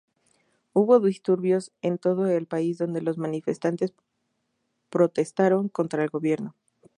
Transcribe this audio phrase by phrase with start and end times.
[0.73, 3.93] Hubo disturbios en todo el país donde los manifestantes
[4.89, 6.55] protestaron contra el gobierno.